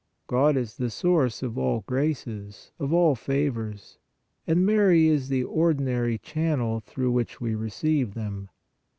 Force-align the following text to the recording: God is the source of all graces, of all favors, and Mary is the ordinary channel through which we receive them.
God 0.25 0.57
is 0.57 0.77
the 0.77 0.89
source 0.89 1.43
of 1.43 1.59
all 1.59 1.81
graces, 1.81 2.71
of 2.79 2.91
all 2.91 3.13
favors, 3.13 3.99
and 4.47 4.65
Mary 4.65 5.07
is 5.07 5.29
the 5.29 5.43
ordinary 5.43 6.17
channel 6.17 6.79
through 6.79 7.11
which 7.11 7.39
we 7.39 7.53
receive 7.53 8.15
them. 8.15 8.49